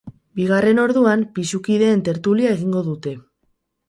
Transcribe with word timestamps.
Bigarren 0.37 0.79
orduan, 0.83 1.25
pisukideen 1.35 2.01
tertulia 2.07 2.55
egingo 2.57 2.81
dute. 2.89 3.15